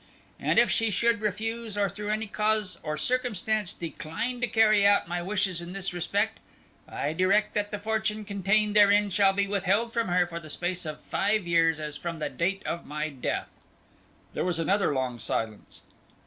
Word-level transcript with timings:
And 0.39 0.57
if 0.57 0.71
she 0.71 0.89
should 0.89 1.21
refuse 1.21 1.77
or 1.77 1.87
through 1.87 2.09
any 2.09 2.25
cause 2.25 2.79
or 2.81 2.97
circumstance 2.97 3.71
decline 3.71 4.41
to 4.41 4.47
carry 4.47 4.83
out 4.83 5.07
my 5.07 5.21
wishes 5.21 5.61
in 5.61 5.73
this 5.73 5.93
respect, 5.93 6.39
I 6.87 7.13
direct 7.13 7.53
that 7.53 7.69
the 7.69 7.77
fortune 7.77 8.25
contained 8.25 8.75
therein 8.75 9.11
shall 9.11 9.31
be 9.33 9.45
withheld 9.45 9.93
from 9.93 10.07
her 10.07 10.25
for 10.25 10.39
the 10.39 10.49
space 10.49 10.87
of 10.87 11.01
five 11.01 11.45
years 11.45 11.79
as 11.79 11.97
from 11.97 12.17
the 12.17 12.31
date 12.31 12.65
of 12.65 12.83
my 12.83 13.09
death.'" 13.09 13.63
There 14.33 14.43
was 14.43 14.57
another 14.57 14.91
long 14.91 15.19
silence. 15.19 15.83